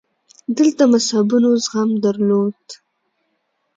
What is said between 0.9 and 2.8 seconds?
مذهبونو زغم درلود